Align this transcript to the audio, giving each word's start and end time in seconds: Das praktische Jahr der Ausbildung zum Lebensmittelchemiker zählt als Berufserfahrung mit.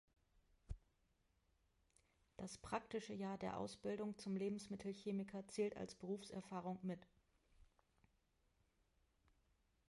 Das 2.37 2.57
praktische 2.57 3.13
Jahr 3.13 3.37
der 3.37 3.59
Ausbildung 3.59 4.17
zum 4.17 4.35
Lebensmittelchemiker 4.35 5.47
zählt 5.49 5.77
als 5.77 5.93
Berufserfahrung 5.93 6.79
mit. 6.81 7.05